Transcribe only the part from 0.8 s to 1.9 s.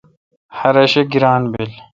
اؘ شہ گیران این۔